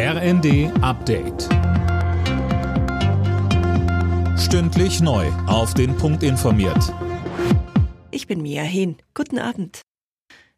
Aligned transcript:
RND 0.00 0.70
Update. 0.80 1.48
Stündlich 4.38 5.00
neu. 5.00 5.26
Auf 5.48 5.74
den 5.74 5.96
Punkt 5.96 6.22
informiert. 6.22 6.94
Ich 8.12 8.28
bin 8.28 8.40
Mia 8.40 8.62
Hehn. 8.62 8.98
Guten 9.14 9.40
Abend. 9.40 9.80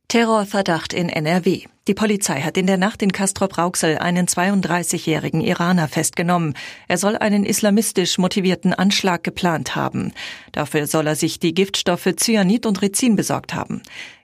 Terrorverdacht 0.08 0.92
in 0.92 1.08
NRW. 1.08 1.62
Die 1.88 1.95
Polizei 1.95 2.42
hat 2.42 2.58
in 2.58 2.66
der 2.66 2.76
Nacht 2.76 3.00
in 3.00 3.12
Castrop-Rauxel 3.12 3.96
einen 3.96 4.26
32-jährigen 4.26 5.41
Iraner 5.41 5.88
festgenommen. 5.88 6.52
Er 6.86 6.98
soll 6.98 7.16
einen 7.16 7.46
islamistisch 7.46 8.18
motivierten 8.18 8.75
Anschlag 8.75 9.25
geplant 9.25 9.75
haben. 9.75 10.12
Dafür 10.52 10.86
soll 10.86 11.07
er 11.07 11.16
sich 11.16 11.38
die 11.38 11.54
Giftstoffe 11.54 12.14
Cyanid 12.14 12.66
und 12.66 12.82
Rizin 12.82 13.16
besorgt 13.16 13.54
haben. 13.54 13.80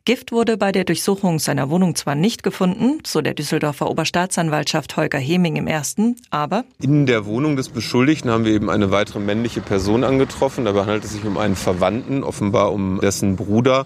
Gift 0.06 0.30
wurde 0.30 0.56
bei 0.56 0.70
der 0.70 0.84
Durchsuchung 0.84 1.40
seiner 1.40 1.68
Wohnung 1.68 1.96
zwar 1.96 2.14
nicht 2.14 2.44
gefunden, 2.44 3.00
so 3.04 3.22
der 3.22 3.34
Düsseldorfer 3.34 3.90
Oberstaatsanwaltschaft 3.90 4.96
Holger 4.96 5.18
Heming 5.18 5.56
im 5.56 5.66
ersten, 5.66 6.14
aber 6.30 6.64
in 6.80 7.06
der 7.06 7.26
Wohnung 7.26 7.56
des 7.56 7.70
Beschuldigten 7.70 8.30
haben 8.30 8.44
wir 8.44 8.52
eben 8.52 8.70
eine 8.70 8.92
weitere 8.92 9.18
männliche 9.18 9.60
Person 9.60 10.04
angetroffen. 10.04 10.64
Dabei 10.64 10.82
handelt 10.82 11.02
es 11.02 11.12
sich 11.14 11.24
um 11.24 11.36
einen 11.36 11.56
Verwandten, 11.56 12.22
offenbar 12.22 12.72
um 12.72 13.00
dessen 13.00 13.34
Bruder, 13.34 13.84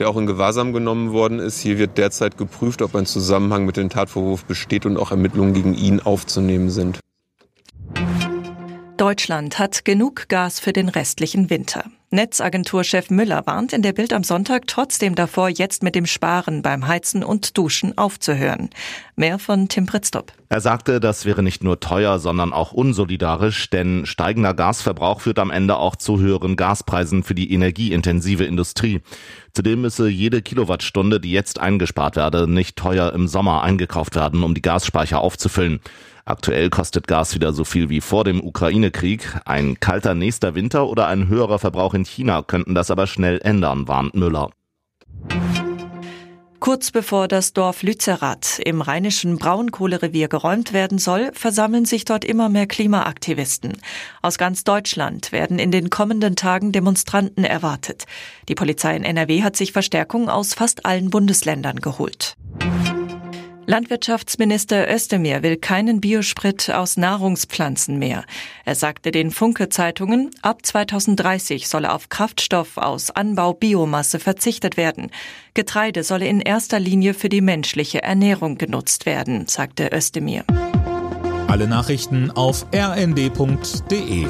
der 0.00 0.08
auch 0.10 0.16
in 0.16 0.26
Gewahrsam 0.26 0.72
genommen 0.72 1.12
worden 1.12 1.38
ist. 1.38 1.60
Hier 1.60 1.78
wird 1.78 1.98
derzeit 1.98 2.36
geprüft, 2.36 2.82
ob 2.82 2.96
ein 2.96 3.06
Zusammenhang 3.06 3.64
mit 3.64 3.76
dem 3.76 3.90
Tatvorwurf 3.90 4.46
besteht 4.46 4.86
und 4.86 4.96
auch 4.96 5.12
Ermittlungen 5.12 5.54
gegen 5.54 5.74
ihn 5.74 6.00
aufzunehmen 6.00 6.70
sind. 6.70 6.98
Deutschland 8.96 9.60
hat 9.60 9.84
genug 9.84 10.28
Gas 10.28 10.58
für 10.58 10.72
den 10.72 10.88
restlichen 10.88 11.48
Winter. 11.48 11.84
Netzagenturchef 12.12 13.10
Müller 13.10 13.46
warnt 13.46 13.72
in 13.72 13.82
der 13.82 13.92
Bild 13.92 14.12
am 14.12 14.24
Sonntag 14.24 14.66
trotzdem 14.66 15.14
davor, 15.14 15.48
jetzt 15.48 15.84
mit 15.84 15.94
dem 15.94 16.06
Sparen 16.06 16.60
beim 16.60 16.88
Heizen 16.88 17.22
und 17.22 17.56
Duschen 17.56 17.96
aufzuhören. 17.96 18.70
Mehr 19.14 19.38
von 19.38 19.68
Tim 19.68 19.86
Pritztop. 19.86 20.32
Er 20.52 20.60
sagte, 20.60 20.98
das 20.98 21.26
wäre 21.26 21.44
nicht 21.44 21.62
nur 21.62 21.78
teuer, 21.78 22.18
sondern 22.18 22.52
auch 22.52 22.72
unsolidarisch, 22.72 23.70
denn 23.70 24.04
steigender 24.04 24.52
Gasverbrauch 24.52 25.20
führt 25.20 25.38
am 25.38 25.52
Ende 25.52 25.76
auch 25.76 25.94
zu 25.94 26.18
höheren 26.18 26.56
Gaspreisen 26.56 27.22
für 27.22 27.36
die 27.36 27.52
energieintensive 27.52 28.42
Industrie. 28.42 29.00
Zudem 29.54 29.82
müsse 29.82 30.08
jede 30.08 30.42
Kilowattstunde, 30.42 31.20
die 31.20 31.30
jetzt 31.30 31.60
eingespart 31.60 32.16
werde, 32.16 32.50
nicht 32.50 32.74
teuer 32.74 33.12
im 33.12 33.28
Sommer 33.28 33.62
eingekauft 33.62 34.16
werden, 34.16 34.42
um 34.42 34.54
die 34.54 34.60
Gasspeicher 34.60 35.20
aufzufüllen. 35.20 35.78
Aktuell 36.24 36.68
kostet 36.68 37.06
Gas 37.06 37.36
wieder 37.36 37.52
so 37.52 37.62
viel 37.62 37.88
wie 37.88 38.00
vor 38.00 38.24
dem 38.24 38.42
Ukraine-Krieg. 38.42 39.38
Ein 39.44 39.78
kalter 39.78 40.16
nächster 40.16 40.56
Winter 40.56 40.88
oder 40.88 41.06
ein 41.06 41.28
höherer 41.28 41.60
Verbrauch 41.60 41.94
in 41.94 42.04
China 42.04 42.42
könnten 42.42 42.74
das 42.74 42.90
aber 42.90 43.06
schnell 43.06 43.38
ändern, 43.44 43.86
warnt 43.86 44.16
Müller. 44.16 44.50
Kurz 46.60 46.90
bevor 46.90 47.26
das 47.26 47.54
Dorf 47.54 47.82
Lützerath 47.82 48.58
im 48.58 48.82
rheinischen 48.82 49.38
Braunkohlerevier 49.38 50.28
geräumt 50.28 50.74
werden 50.74 50.98
soll, 50.98 51.30
versammeln 51.32 51.86
sich 51.86 52.04
dort 52.04 52.22
immer 52.22 52.50
mehr 52.50 52.66
Klimaaktivisten. 52.66 53.78
Aus 54.20 54.36
ganz 54.36 54.62
Deutschland 54.62 55.32
werden 55.32 55.58
in 55.58 55.70
den 55.70 55.88
kommenden 55.88 56.36
Tagen 56.36 56.70
Demonstranten 56.70 57.44
erwartet. 57.44 58.04
Die 58.50 58.54
Polizei 58.54 58.94
in 58.94 59.04
NRW 59.04 59.42
hat 59.42 59.56
sich 59.56 59.72
Verstärkung 59.72 60.28
aus 60.28 60.52
fast 60.52 60.84
allen 60.84 61.08
Bundesländern 61.08 61.76
geholt. 61.76 62.36
Landwirtschaftsminister 63.70 64.92
Özdemir 64.92 65.44
will 65.44 65.56
keinen 65.56 66.00
Biosprit 66.00 66.70
aus 66.70 66.96
Nahrungspflanzen 66.96 68.00
mehr. 68.00 68.24
Er 68.64 68.74
sagte 68.74 69.12
den 69.12 69.30
Funke-Zeitungen, 69.30 70.30
ab 70.42 70.66
2030 70.66 71.68
solle 71.68 71.92
auf 71.92 72.08
Kraftstoff 72.08 72.78
aus 72.78 73.12
Anbau 73.12 73.52
Biomasse 73.52 74.18
verzichtet 74.18 74.76
werden. 74.76 75.12
Getreide 75.54 76.02
solle 76.02 76.26
in 76.26 76.40
erster 76.40 76.80
Linie 76.80 77.14
für 77.14 77.28
die 77.28 77.42
menschliche 77.42 78.02
Ernährung 78.02 78.58
genutzt 78.58 79.06
werden, 79.06 79.46
sagte 79.46 79.90
Özdemir. 79.92 80.42
Alle 81.46 81.68
Nachrichten 81.68 82.32
auf 82.32 82.66
rnd.de 82.74 84.26